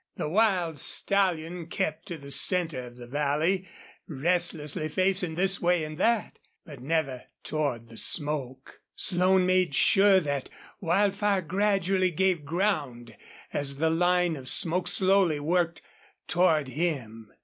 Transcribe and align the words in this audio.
The 0.15 0.27
wild 0.29 0.79
stallion 0.79 1.67
kept 1.67 2.07
to 2.07 2.17
the 2.17 2.31
center 2.31 2.79
of 2.79 2.95
the 2.95 3.05
valley, 3.05 3.67
restlessly 4.07 4.89
facing 4.89 5.35
this 5.35 5.61
way 5.61 5.83
and 5.83 5.99
that, 5.99 6.39
but 6.65 6.79
never 6.81 7.25
toward 7.43 7.87
the 7.87 7.97
smoke. 7.97 8.81
Slone 8.95 9.45
made 9.45 9.75
sure 9.75 10.19
that 10.19 10.49
Wildfire 10.79 11.43
gradually 11.43 12.09
gave 12.09 12.45
ground 12.45 13.15
as 13.53 13.75
the 13.75 13.91
line 13.91 14.35
of 14.35 14.49
smoke 14.49 14.87
slowly 14.87 15.39
worked 15.39 15.83
toward 16.27 16.69
him. 16.69 17.31